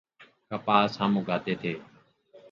[0.49, 1.73] کپاس ہم اگاتے تھے۔